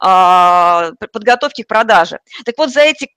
э, 0.00 0.90
подготовки 1.12 1.62
к 1.62 1.66
продаже. 1.66 2.18
Так 2.44 2.54
вот, 2.58 2.70
за 2.70 2.80
эти 2.80 3.08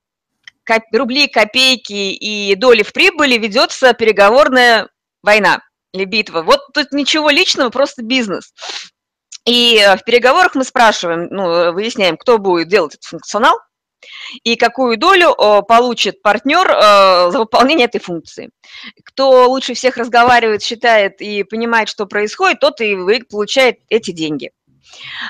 рубли, 0.91 1.27
копейки 1.27 2.11
и 2.13 2.55
доли 2.55 2.83
в 2.83 2.93
прибыли 2.93 3.37
ведется 3.37 3.93
переговорная 3.93 4.89
война 5.23 5.61
или 5.93 6.05
битва. 6.05 6.41
Вот 6.41 6.59
тут 6.73 6.91
ничего 6.91 7.29
личного, 7.29 7.69
просто 7.69 8.03
бизнес. 8.03 8.53
И 9.45 9.77
э, 9.77 9.95
в 9.95 10.03
переговорах 10.03 10.55
мы 10.55 10.63
спрашиваем, 10.63 11.27
ну, 11.29 11.71
выясняем, 11.71 12.17
кто 12.17 12.37
будет 12.37 12.67
делать 12.67 12.95
этот 12.95 13.05
функционал, 13.05 13.57
и 14.43 14.55
какую 14.55 14.97
долю 14.97 15.33
получит 15.67 16.21
партнер 16.21 16.69
э, 16.69 17.31
за 17.31 17.39
выполнение 17.39 17.85
этой 17.85 17.99
функции. 17.99 18.49
Кто 19.05 19.49
лучше 19.49 19.73
всех 19.73 19.97
разговаривает, 19.97 20.61
считает 20.61 21.21
и 21.21 21.43
понимает, 21.43 21.89
что 21.89 22.05
происходит, 22.05 22.59
тот 22.59 22.79
и 22.81 22.95
получает 23.29 23.79
эти 23.89 24.11
деньги. 24.11 24.51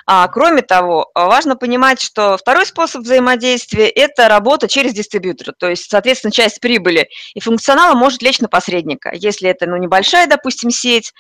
А, 0.06 0.28
кроме 0.28 0.62
того, 0.62 1.12
важно 1.14 1.56
понимать, 1.56 2.02
что 2.02 2.38
второй 2.38 2.66
способ 2.66 3.04
взаимодействия– 3.04 3.90
это 3.96 4.28
работа 4.28 4.68
через 4.68 4.94
дистрибьютора, 4.94 5.54
то 5.58 5.70
есть, 5.70 5.90
соответственно, 5.90 6.32
часть 6.32 6.60
прибыли 6.60 7.10
и 7.34 7.40
функционала 7.40 7.96
может 7.96 8.22
лечь 8.22 8.40
на 8.40 8.48
посредника. 8.48 9.12
Если 9.14 9.50
это 9.50 9.66
ну, 9.66 9.78
небольшая, 9.78 10.28
допустим, 10.28 10.72
сеть, 10.72 11.14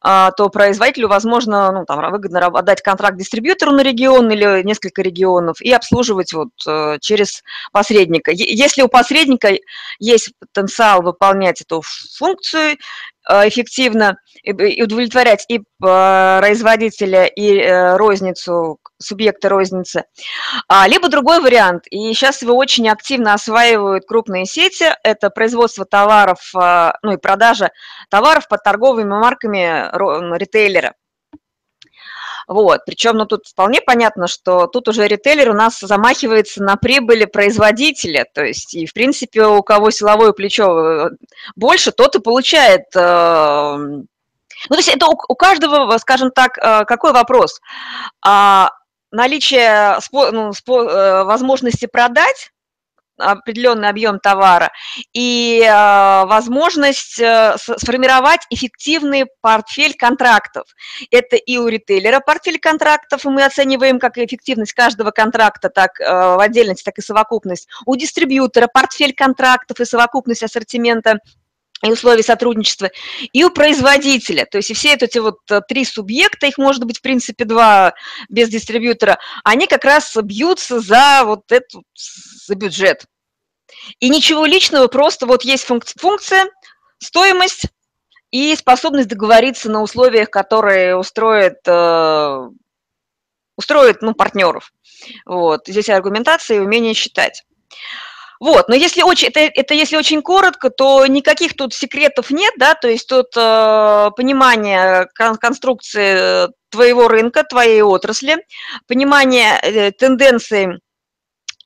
а, 0.00 0.30
то 0.32 0.48
производителю, 0.48 1.08
возможно, 1.08 1.72
ну, 1.72 1.84
там, 1.84 2.10
выгодно 2.10 2.46
отдать 2.46 2.82
контракт 2.82 3.16
дистрибьютору 3.16 3.72
на 3.72 3.82
регион 3.82 4.30
или 4.30 4.62
несколько 4.62 5.02
регионов 5.02 5.60
и 5.60 5.72
обслуживать 5.72 6.32
вот 6.32 6.48
э, 6.66 6.98
через 7.00 7.42
посредника. 7.72 8.30
Если 8.30 8.82
у 8.82 8.88
посредника 8.88 9.50
есть 9.98 10.32
потенциал 10.38 11.02
выполнять 11.02 11.60
эту 11.60 11.82
функцию, 12.16 12.76
эффективно 13.28 14.18
и 14.42 14.82
удовлетворять 14.82 15.44
и 15.48 15.58
э, 15.58 15.60
производителя, 15.80 17.26
и 17.26 17.58
э, 17.58 17.96
розницу, 17.96 18.78
субъекта 18.98 19.48
розницы. 19.48 20.04
А, 20.68 20.88
либо 20.88 21.08
другой 21.08 21.40
вариант, 21.40 21.84
и 21.90 22.12
сейчас 22.14 22.42
его 22.42 22.54
очень 22.54 22.88
активно 22.88 23.34
осваивают 23.34 24.06
крупные 24.06 24.46
сети, 24.46 24.86
это 25.02 25.30
производство 25.30 25.84
товаров, 25.84 26.38
ну 27.02 27.12
и 27.12 27.16
продажа 27.16 27.70
товаров 28.10 28.48
под 28.48 28.62
торговыми 28.62 29.10
марками 29.10 30.36
ритейлера. 30.36 30.94
Вот. 32.48 32.80
Причем, 32.86 33.18
ну, 33.18 33.26
тут 33.26 33.46
вполне 33.46 33.82
понятно, 33.82 34.26
что 34.26 34.66
тут 34.66 34.88
уже 34.88 35.06
ритейлер 35.06 35.50
у 35.50 35.54
нас 35.54 35.78
замахивается 35.80 36.62
на 36.62 36.76
прибыли 36.76 37.26
производителя. 37.26 38.26
То 38.32 38.42
есть, 38.42 38.74
и, 38.74 38.86
в 38.86 38.94
принципе, 38.94 39.44
у 39.44 39.62
кого 39.62 39.90
силовое 39.90 40.32
плечо 40.32 40.80
э, 40.80 41.10
больше, 41.56 41.92
тот 41.92 42.16
и 42.16 42.20
получает 42.20 42.86
э, 42.96 43.76
ну, 44.70 44.74
то 44.74 44.76
есть 44.76 44.88
это 44.88 45.06
у, 45.06 45.12
у 45.28 45.34
каждого, 45.34 45.96
скажем 45.98 46.30
так, 46.30 46.56
э, 46.58 46.84
какой 46.86 47.12
вопрос? 47.12 47.60
А, 48.24 48.70
наличие 49.12 50.00
спо, 50.00 50.30
ну, 50.32 50.52
спо, 50.54 51.24
возможности 51.24 51.86
продать 51.86 52.50
определенный 53.18 53.88
объем 53.88 54.20
товара 54.20 54.70
и 55.12 55.62
э, 55.62 56.24
возможность 56.26 57.20
э, 57.20 57.56
сформировать 57.58 58.40
эффективный 58.50 59.26
портфель 59.40 59.94
контрактов. 59.94 60.64
Это 61.10 61.36
и 61.36 61.58
у 61.58 61.68
ритейлера 61.68 62.20
портфель 62.20 62.58
контрактов, 62.58 63.24
и 63.24 63.28
мы 63.28 63.44
оцениваем 63.44 63.98
как 63.98 64.18
эффективность 64.18 64.72
каждого 64.72 65.10
контракта, 65.10 65.68
так 65.68 66.00
э, 66.00 66.04
в 66.04 66.40
отдельности, 66.40 66.84
так 66.84 66.98
и 66.98 67.02
совокупность. 67.02 67.68
У 67.86 67.96
дистрибьютора 67.96 68.68
портфель 68.72 69.14
контрактов 69.14 69.80
и 69.80 69.84
совокупность 69.84 70.42
ассортимента 70.42 71.18
и 71.82 71.90
условий 71.90 72.22
сотрудничества, 72.22 72.90
и 73.32 73.44
у 73.44 73.50
производителя. 73.50 74.46
То 74.46 74.58
есть 74.58 74.70
и 74.70 74.74
все 74.74 74.94
эти 74.94 75.18
вот 75.18 75.38
э, 75.50 75.60
три 75.68 75.84
субъекта, 75.84 76.46
их 76.46 76.58
может 76.58 76.84
быть 76.84 76.98
в 76.98 77.02
принципе 77.02 77.44
два 77.44 77.94
без 78.28 78.48
дистрибьютора, 78.48 79.18
они 79.44 79.66
как 79.66 79.84
раз 79.84 80.16
бьются 80.16 80.80
за 80.80 81.22
вот 81.24 81.50
эту, 81.52 81.84
за 81.94 82.54
бюджет. 82.54 83.04
И 84.00 84.08
ничего 84.08 84.44
личного, 84.44 84.88
просто 84.88 85.26
вот 85.26 85.44
есть 85.44 85.64
функция, 85.64 86.46
стоимость 86.98 87.66
и 88.30 88.54
способность 88.56 89.08
договориться 89.08 89.70
на 89.70 89.82
условиях, 89.82 90.30
которые 90.30 90.96
устроят, 90.96 91.58
э, 91.66 92.48
устроят 93.56 94.02
ну, 94.02 94.14
партнеров. 94.14 94.72
Вот. 95.26 95.62
Здесь 95.66 95.88
аргументация 95.88 96.56
и 96.56 96.60
умение 96.60 96.94
считать. 96.94 97.44
Вот, 98.40 98.68
но 98.68 98.74
если 98.74 99.02
очень, 99.02 99.28
это, 99.28 99.40
это 99.40 99.74
если 99.74 99.96
очень 99.96 100.22
коротко, 100.22 100.70
то 100.70 101.04
никаких 101.06 101.56
тут 101.56 101.74
секретов 101.74 102.30
нет, 102.30 102.54
да, 102.56 102.74
то 102.74 102.88
есть 102.88 103.08
тут 103.08 103.36
э, 103.36 104.10
понимание 104.16 105.08
кон 105.16 105.36
конструкции 105.36 106.48
твоего 106.70 107.08
рынка, 107.08 107.42
твоей 107.42 107.82
отрасли, 107.82 108.36
понимание 108.86 109.58
э, 109.62 109.90
тенденций 109.90 110.78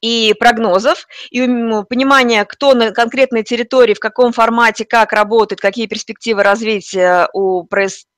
и 0.00 0.34
прогнозов, 0.38 1.06
и 1.30 1.40
понимания, 1.88 2.44
кто 2.44 2.74
на 2.74 2.90
конкретной 2.90 3.44
территории, 3.44 3.94
в 3.94 4.00
каком 4.00 4.32
формате, 4.32 4.84
как 4.84 5.12
работает, 5.12 5.60
какие 5.60 5.86
перспективы 5.86 6.42
развития 6.42 7.28
у 7.34 7.64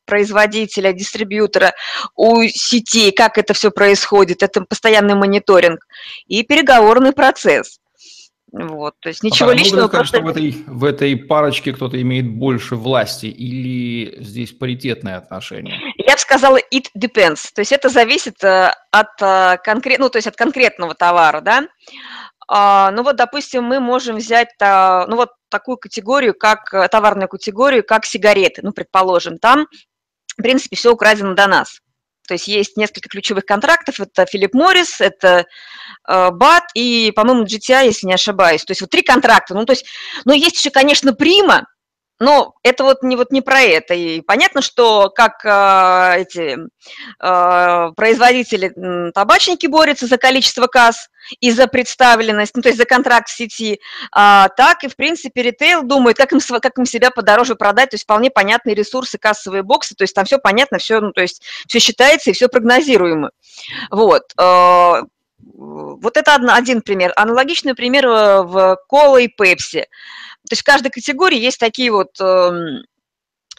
производителя, 0.07 0.93
дистрибьютора, 0.93 1.75
у 2.15 2.43
сетей, 2.45 3.11
как 3.13 3.37
это 3.37 3.53
все 3.53 3.71
происходит, 3.71 4.43
это 4.43 4.63
постоянный 4.63 5.15
мониторинг 5.15 5.87
и 6.27 6.43
переговорный 6.43 7.13
процесс. 7.13 7.79
Вот, 8.57 8.95
то 9.01 9.09
есть 9.09 9.25
ничего 9.25 9.49
а 9.49 9.55
личного. 9.55 9.89
Сказать, 9.89 10.11
просто... 10.11 10.17
что 10.19 10.27
в 10.27 10.29
этой, 10.29 10.65
в 10.69 10.85
этой 10.85 11.17
парочке 11.17 11.73
кто-то 11.73 12.01
имеет 12.01 12.29
больше 12.29 12.77
власти 12.77 13.27
или 13.27 14.23
здесь 14.23 14.53
паритетное 14.53 15.17
отношение? 15.17 15.77
Я 15.99 16.13
бы 16.13 16.19
сказала, 16.21 16.59
it 16.73 16.85
depends. 16.97 17.51
То 17.53 17.63
есть 17.63 17.73
это 17.73 17.89
зависит 17.89 18.45
э, 18.45 18.73
от, 18.93 19.21
э, 19.21 19.57
конкрет... 19.65 19.99
ну, 19.99 20.09
то 20.09 20.19
есть 20.19 20.29
от 20.29 20.37
конкретного 20.37 20.95
товара, 20.95 21.41
да. 21.41 21.67
А, 22.47 22.93
ну 22.93 23.03
вот, 23.03 23.17
допустим, 23.17 23.65
мы 23.65 23.81
можем 23.81 24.17
взять, 24.17 24.51
ну 24.61 25.17
вот 25.17 25.31
такую 25.49 25.77
категорию, 25.77 26.35
как 26.35 26.73
э, 26.73 26.87
товарную 26.89 27.29
категорию, 27.29 27.83
как 27.83 28.05
сигареты, 28.05 28.61
ну, 28.63 28.71
предположим, 28.71 29.39
там, 29.39 29.67
в 30.39 30.43
принципе, 30.43 30.77
все 30.77 30.93
украдено 30.93 31.35
до 31.35 31.49
нас. 31.49 31.81
То 32.27 32.35
есть 32.35 32.49
есть 32.49 32.77
несколько 32.77 33.09
ключевых 33.09 33.45
контрактов, 33.45 34.01
это 34.01 34.27
Филипп 34.27 34.55
Моррис, 34.55 35.01
это 35.01 35.47
э, 36.09 36.31
БАТ 36.31 36.65
и, 36.75 37.13
по-моему, 37.15 37.45
GTI, 37.45 37.87
если 37.87 38.07
не 38.07 38.15
ошибаюсь. 38.15 38.65
То 38.65 38.71
есть 38.71 38.81
вот 38.81 38.91
три 38.91 39.03
контракта. 39.03 39.55
Ну, 39.55 39.65
то 39.65 39.73
есть, 39.73 39.87
ну, 40.25 40.33
есть 40.33 40.59
еще, 40.59 40.71
конечно, 40.71 41.13
Прима, 41.13 41.67
но 42.21 42.55
это 42.63 42.85
вот 42.85 43.03
не, 43.03 43.17
вот 43.17 43.31
не 43.33 43.41
про 43.43 43.61
это. 43.61 43.95
И 43.95 44.21
понятно, 44.21 44.63
что 44.63 45.11
как 45.11 45.45
э, 45.45 46.23
эти 46.23 46.59
э, 47.21 47.93
производители 47.97 49.11
табачники 49.13 49.67
борются 49.67 50.07
за 50.07 50.17
количество 50.17 50.67
касс 50.67 51.09
и 51.41 51.51
за 51.51 51.67
представленность, 51.67 52.55
ну, 52.55 52.63
то 52.63 52.69
есть 52.69 52.79
за 52.79 52.85
контракт 52.85 53.29
в 53.29 53.37
сети, 53.37 53.81
а, 54.13 54.49
так 54.51 54.85
и, 54.85 54.89
в 54.89 54.97
принципе, 54.97 55.43
ритейл 55.43 55.83
думает, 55.83 56.17
как 56.17 56.33
им, 56.33 56.41
как 56.61 56.79
им 56.79 56.87
себя 56.87 57.11
подороже 57.11 57.55
продать, 57.55 57.91
то 57.91 57.95
есть 57.95 58.05
вполне 58.05 58.31
понятные 58.31 58.75
ресурсы, 58.75 59.19
кассовые 59.19 59.63
боксы, 59.63 59.95
то 59.95 60.03
есть 60.05 60.15
там 60.15 60.25
все 60.25 60.39
понятно, 60.39 60.79
все, 60.79 61.01
ну, 61.01 61.13
то 61.13 61.23
есть 61.23 61.43
все 61.67 61.79
считается 61.79 62.31
и 62.31 62.33
все 62.35 62.49
прогнозируемо. 62.49 63.31
Вот. 63.91 64.23
Э, 64.39 65.03
вот 65.53 66.17
это 66.17 66.35
один 66.35 66.83
пример. 66.83 67.13
Аналогичный 67.17 67.75
пример 67.75 68.07
э, 68.07 68.43
в 68.43 68.79
Кола 68.89 69.19
и 69.19 69.29
Пепси. 69.29 69.87
То 70.49 70.53
есть 70.53 70.63
в 70.63 70.65
каждой 70.65 70.91
категории 70.91 71.39
есть 71.39 71.59
такие 71.59 71.91
вот 71.91 72.21
эм, 72.21 72.85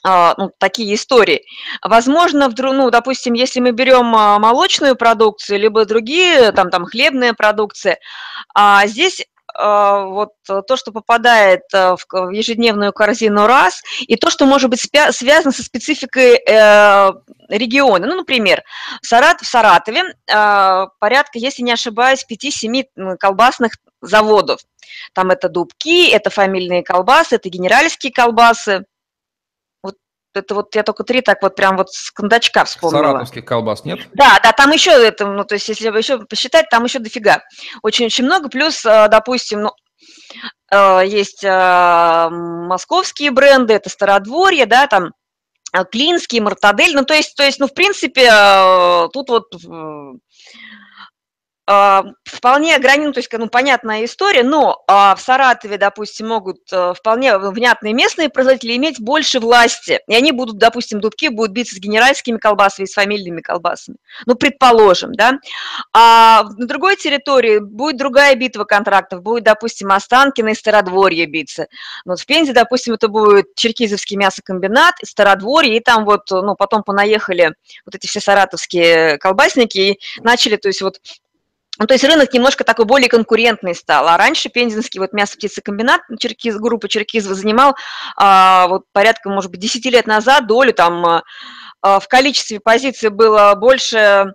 а, 0.04 0.36
ну, 0.38 0.52
такие 0.60 0.94
истории. 0.94 1.42
Возможно, 1.82 2.48
вдруг, 2.48 2.76
ну, 2.76 2.92
допустим, 2.92 3.34
если 3.34 3.60
мы 3.60 3.72
берем 3.72 4.16
а, 4.16 4.38
молочную 4.38 4.96
продукцию, 4.96 5.60
либо 5.60 5.86
другие, 5.86 6.52
там, 6.52 6.70
там, 6.70 6.86
хлебная 6.86 7.34
продукция, 7.34 7.98
а 8.54 8.86
здесь 8.86 9.26
вот 9.58 10.32
то, 10.46 10.76
что 10.76 10.92
попадает 10.92 11.62
в 11.72 12.30
ежедневную 12.32 12.92
корзину 12.94 13.48
раз, 13.48 13.82
и 14.02 14.16
то, 14.16 14.30
что 14.30 14.46
может 14.46 14.70
быть 14.70 14.82
связано 15.12 15.52
со 15.52 15.64
спецификой 15.64 16.36
э, 16.36 17.12
региона. 17.50 18.06
Ну, 18.06 18.16
например, 18.16 18.64
Сарат, 19.02 19.42
в 19.42 19.46
Саратове 19.46 20.04
порядка, 20.26 21.40
если 21.40 21.64
не 21.64 21.72
ошибаюсь, 21.72 22.26
5-7 22.30 23.18
колбасных 23.18 23.74
заводов. 24.02 24.60
Там 25.14 25.32
это 25.32 25.50
дубки, 25.50 26.10
это 26.10 26.30
фамильные 26.30 26.84
колбасы, 26.84 27.36
это 27.36 27.50
генеральские 27.50 28.12
колбасы. 28.12 28.86
Это 30.36 30.56
вот 30.56 30.76
я 30.76 30.84
только 30.84 31.04
три 31.04 31.22
так 31.22 31.42
вот 31.42 31.56
прям 31.56 31.78
вот 31.78 31.92
с 31.92 32.12
кондачка 32.12 32.66
вспомнила. 32.66 33.04
Саратовских 33.04 33.46
колбас 33.46 33.86
нет? 33.86 34.00
Да, 34.14 34.40
да, 34.44 34.52
там 34.52 34.72
еще 34.72 34.92
это, 34.92 35.26
ну, 35.26 35.44
то 35.44 35.56
есть 35.56 35.68
если 35.70 35.88
еще 35.98 36.20
посчитать, 36.20 36.70
там 36.70 36.84
еще 36.84 37.00
дофига. 37.00 37.44
Очень-очень 37.82 38.26
много, 38.26 38.50
плюс, 38.50 38.86
э, 38.86 39.08
допустим, 39.10 39.62
ну, 39.62 39.72
э, 40.72 41.08
есть 41.08 41.44
э, 41.44 42.30
московские 42.30 43.32
бренды, 43.32 43.74
это 43.74 43.90
Стародворье, 43.90 44.66
да, 44.66 44.88
там 44.88 45.12
Клинский, 45.92 46.40
Мартадель, 46.40 46.96
ну, 46.96 47.04
то 47.04 47.14
есть, 47.14 47.36
то 47.36 47.44
есть, 47.44 47.60
ну, 47.60 47.68
в 47.68 47.74
принципе, 47.74 48.30
тут 49.12 49.30
вот 49.30 49.54
вполне 51.68 52.76
ограничена, 52.76 53.14
то 53.14 53.20
есть, 53.20 53.34
ну, 53.34 53.48
понятная 53.48 54.06
история, 54.06 54.44
но 54.44 54.84
а, 54.88 55.16
в 55.16 55.22
Саратове, 55.22 55.80
допустим, 55.80 56.28
могут 56.28 56.60
а, 56.72 56.94
вполне 56.94 57.36
внятные 57.40 57.94
местные 57.94 58.30
производители 58.30 58.76
иметь 58.76 59.00
больше 59.00 59.40
власти, 59.40 60.00
и 60.08 60.14
они 60.14 60.32
будут, 60.32 60.58
допустим, 60.60 61.00
дубки 61.00 61.28
будут 61.28 61.54
биться 61.54 61.76
с 61.76 61.80
генеральскими 61.80 62.38
колбасами 62.38 62.86
и 62.86 62.88
с 62.88 62.94
фамильными 62.94 63.42
колбасами, 63.42 63.98
ну, 64.28 64.36
предположим, 64.36 65.14
да, 65.16 65.40
а 65.92 66.44
на 66.56 66.68
другой 66.68 66.98
территории 66.98 67.58
будет 67.58 67.98
другая 67.98 68.36
битва 68.36 68.66
контрактов, 68.66 69.24
будет, 69.24 69.44
допустим, 69.44 69.92
Останкино 69.92 70.50
и 70.50 70.56
Стародворье 70.56 71.26
биться, 71.26 71.66
вот 72.06 72.20
в 72.20 72.26
Пензе, 72.28 72.54
допустим, 72.54 72.94
это 72.94 73.08
будет 73.08 73.56
Черкизовский 73.56 74.18
мясокомбинат, 74.18 74.96
Стародворье, 75.04 75.78
и 75.78 75.80
там 75.80 76.06
вот, 76.06 76.30
ну, 76.30 76.56
потом 76.56 76.84
понаехали 76.84 77.56
вот 77.88 77.96
эти 77.96 78.06
все 78.06 78.20
саратовские 78.20 79.18
колбасники 79.18 79.78
и 79.78 80.00
начали, 80.22 80.58
то 80.58 80.68
есть 80.68 80.84
вот 80.84 81.00
ну, 81.78 81.88
то 81.88 81.94
есть 81.94 82.04
рынок 82.04 82.32
немножко 82.34 82.64
такой 82.64 82.86
более 82.86 83.10
конкурентный 83.10 83.76
стал. 83.76 84.08
А 84.08 84.18
раньше 84.18 84.50
пензенский 84.50 85.00
вот 85.00 85.14
мясо-птицекомбинат 85.14 86.02
Черкиз, 86.20 86.58
группа 86.58 86.88
Черкизова 86.88 87.36
занимал 87.36 87.76
а, 88.18 88.68
вот 88.68 88.84
порядка, 88.94 89.30
может 89.30 89.52
быть, 89.52 89.60
10 89.60 89.86
лет 89.86 90.08
назад 90.08 90.48
долю 90.48 90.74
там 90.74 91.24
а, 91.82 92.00
в 92.00 92.08
количестве 92.08 92.60
позиций 92.60 93.10
было 93.10 93.54
больше 93.56 94.34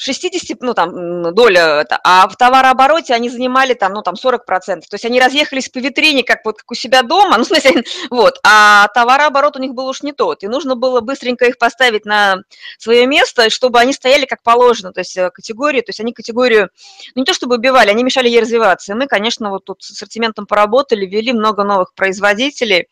60, 0.00 0.62
ну, 0.62 0.72
там, 0.72 1.34
доля, 1.34 1.86
а 2.04 2.26
в 2.26 2.34
товарообороте 2.36 3.12
они 3.12 3.28
занимали 3.28 3.74
там, 3.74 3.92
ну, 3.92 4.00
там, 4.00 4.14
40%. 4.14 4.38
То 4.48 4.80
есть 4.92 5.04
они 5.04 5.20
разъехались 5.20 5.68
по 5.68 5.78
витрине, 5.78 6.24
как 6.24 6.42
вот 6.46 6.56
как 6.56 6.70
у 6.70 6.74
себя 6.74 7.02
дома, 7.02 7.36
ну, 7.38 7.44
смысле, 7.44 7.84
вот, 8.08 8.38
а 8.42 8.88
товарооборот 8.94 9.56
у 9.56 9.60
них 9.60 9.74
был 9.74 9.86
уж 9.86 10.02
не 10.02 10.12
тот. 10.12 10.42
И 10.42 10.48
нужно 10.48 10.74
было 10.74 11.02
быстренько 11.02 11.44
их 11.44 11.58
поставить 11.58 12.06
на 12.06 12.38
свое 12.78 13.06
место, 13.06 13.50
чтобы 13.50 13.78
они 13.78 13.92
стояли 13.92 14.24
как 14.24 14.42
положено, 14.42 14.90
то 14.94 15.00
есть 15.00 15.18
э, 15.18 15.28
категории, 15.30 15.82
то 15.82 15.90
есть 15.90 16.00
они 16.00 16.14
категорию, 16.14 16.70
ну, 17.14 17.20
не 17.20 17.26
то 17.26 17.34
чтобы 17.34 17.56
убивали, 17.56 17.90
они 17.90 18.02
мешали 18.02 18.30
ей 18.30 18.40
развиваться. 18.40 18.92
И 18.92 18.94
мы, 18.94 19.06
конечно, 19.06 19.50
вот 19.50 19.66
тут 19.66 19.82
с 19.82 19.90
ассортиментом 19.90 20.46
поработали, 20.46 21.04
ввели 21.04 21.34
много 21.34 21.62
новых 21.62 21.92
производителей, 21.94 22.88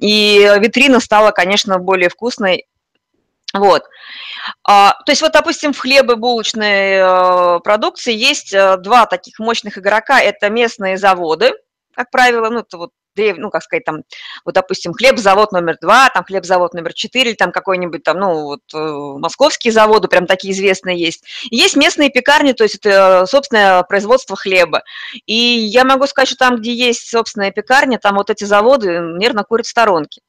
и 0.00 0.50
витрина 0.58 0.98
стала, 0.98 1.30
конечно, 1.30 1.78
более 1.78 2.08
вкусной. 2.08 2.66
Вот. 3.54 3.84
А, 4.64 4.92
то 5.06 5.12
есть 5.12 5.22
вот, 5.22 5.32
допустим, 5.32 5.72
в 5.72 5.78
хлебобулочной 5.78 6.96
э, 6.96 7.60
продукции 7.60 8.14
есть 8.14 8.52
э, 8.52 8.76
два 8.76 9.06
таких 9.06 9.38
мощных 9.38 9.78
игрока. 9.78 10.20
Это 10.20 10.50
местные 10.50 10.98
заводы, 10.98 11.54
как 11.94 12.10
правило, 12.10 12.50
ну, 12.50 12.60
это 12.60 12.76
вот 12.76 12.90
ну, 13.36 13.50
как 13.50 13.62
сказать, 13.62 13.84
там, 13.84 14.02
вот, 14.44 14.54
допустим, 14.54 14.92
хлебзавод 14.92 15.52
номер 15.52 15.76
два, 15.80 16.08
там, 16.08 16.24
хлебзавод 16.24 16.74
номер 16.74 16.92
четыре, 16.92 17.34
там 17.34 17.50
какой-нибудь 17.50 18.04
там, 18.04 18.18
ну, 18.18 18.42
вот, 18.44 18.60
э, 18.72 18.78
московские 18.78 19.72
заводы, 19.72 20.08
прям 20.08 20.26
такие 20.26 20.52
известные 20.54 20.98
есть. 20.98 21.24
И 21.50 21.56
есть 21.56 21.76
местные 21.76 22.10
пекарни, 22.10 22.52
то 22.52 22.62
есть 22.62 22.76
это 22.76 23.26
собственное 23.26 23.82
производство 23.82 24.36
хлеба. 24.36 24.82
И 25.26 25.34
я 25.34 25.84
могу 25.84 26.06
сказать, 26.06 26.28
что 26.28 26.36
там, 26.36 26.56
где 26.56 26.72
есть 26.72 27.10
собственная 27.10 27.50
пекарня, 27.50 27.98
там 27.98 28.16
вот 28.16 28.30
эти 28.30 28.44
заводы 28.44 29.00
нервно 29.00 29.42
курят 29.42 29.66
в 29.66 29.70
сторонке. 29.70 30.20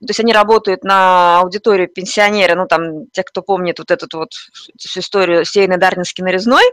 То 0.00 0.08
есть 0.08 0.20
они 0.20 0.32
работают 0.32 0.82
на 0.82 1.40
аудиторию 1.40 1.88
пенсионера, 1.88 2.54
ну, 2.54 2.66
там, 2.66 3.06
те, 3.12 3.22
кто 3.22 3.42
помнит 3.42 3.78
вот 3.78 3.90
эту 3.90 4.08
вот 4.18 4.32
всю 4.78 5.00
историю 5.00 5.44
сеянный 5.44 5.76
дарнинский 5.76 6.24
нарезной. 6.24 6.64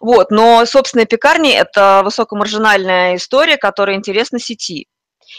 Вот, 0.00 0.30
но 0.30 0.64
собственные 0.66 1.06
пекарни– 1.06 1.52
это 1.54 2.02
высокомаржинальная 2.04 3.16
история, 3.16 3.56
которая 3.56 3.96
интересна 3.96 4.38
сети. 4.38 4.88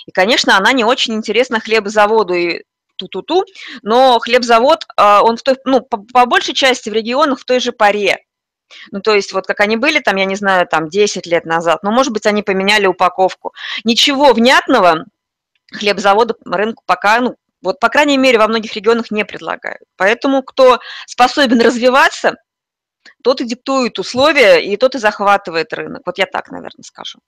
И, 0.05 0.11
конечно, 0.11 0.57
она 0.57 0.71
не 0.71 0.85
очень 0.85 1.13
интересна 1.15 1.59
хлебозаводу 1.59 2.33
и 2.33 2.63
ту-ту-ту, 2.95 3.45
но 3.81 4.19
хлебзавод, 4.19 4.85
а, 4.95 5.21
он 5.23 5.37
в 5.37 5.41
той, 5.41 5.57
ну, 5.65 5.81
по, 5.81 5.97
по 5.97 6.25
большей 6.25 6.53
части 6.53 6.89
в 6.89 6.93
регионах 6.93 7.39
в 7.39 7.45
той 7.45 7.59
же 7.59 7.71
паре. 7.71 8.19
Ну, 8.91 9.01
то 9.01 9.13
есть 9.13 9.33
вот 9.33 9.45
как 9.47 9.59
они 9.59 9.75
были 9.75 9.99
там, 9.99 10.15
я 10.15 10.25
не 10.25 10.35
знаю, 10.35 10.67
там 10.67 10.87
10 10.87 11.25
лет 11.25 11.45
назад, 11.45 11.83
но, 11.83 11.91
может 11.91 12.13
быть, 12.13 12.25
они 12.25 12.41
поменяли 12.41 12.85
упаковку. 12.85 13.53
Ничего 13.83 14.33
внятного 14.33 15.05
хлебзаводы 15.71 16.35
рынку 16.45 16.83
пока, 16.85 17.19
ну, 17.19 17.35
вот, 17.61 17.79
по 17.79 17.89
крайней 17.89 18.17
мере, 18.17 18.37
во 18.37 18.47
многих 18.47 18.73
регионах 18.75 19.11
не 19.11 19.25
предлагают. 19.25 19.83
Поэтому 19.97 20.41
кто 20.43 20.79
способен 21.05 21.61
развиваться, 21.61 22.35
тот 23.23 23.41
и 23.41 23.45
диктует 23.45 23.99
условия, 23.99 24.59
и 24.59 24.77
тот 24.77 24.95
и 24.95 24.99
захватывает 24.99 25.73
рынок. 25.73 26.01
Вот 26.05 26.17
я 26.17 26.25
так, 26.25 26.49
наверное, 26.49 26.83
скажу. 26.83 27.19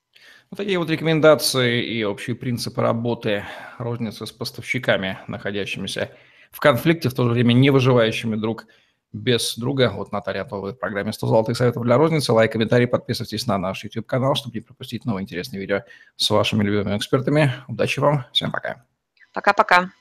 Вот 0.50 0.58
такие 0.58 0.78
вот 0.78 0.90
рекомендации 0.90 1.84
и 1.84 2.04
общие 2.04 2.36
принципы 2.36 2.82
работы 2.82 3.46
розницы 3.78 4.26
с 4.26 4.32
поставщиками, 4.32 5.20
находящимися 5.28 6.12
в 6.52 6.60
конфликте, 6.60 7.10
в 7.10 7.14
то 7.14 7.24
же 7.26 7.32
время 7.32 7.54
не 7.54 7.70
выживающими 7.70 8.36
друг 8.36 8.66
без 9.14 9.58
друга. 9.58 9.92
Вот 9.96 10.12
Наталья 10.12 10.42
Атолова 10.42 10.74
в 10.74 10.80
программе 10.80 11.14
100 11.14 11.28
золотых 11.28 11.56
советов 11.56 11.84
для 11.84 11.98
розницы. 11.98 12.34
Лайк, 12.34 12.52
комментарий, 12.52 12.88
подписывайтесь 12.88 13.48
на 13.48 13.58
наш 13.58 13.84
YouTube-канал, 13.84 14.36
чтобы 14.36 14.56
не 14.56 14.62
пропустить 14.62 15.06
новые 15.06 15.24
интересные 15.24 15.60
видео 15.60 15.84
с 16.16 16.30
вашими 16.30 16.64
любимыми 16.64 16.98
экспертами. 16.98 17.54
Удачи 17.68 18.00
вам, 18.00 18.26
всем 18.34 18.52
пока. 18.52 18.84
Пока-пока. 19.34 19.92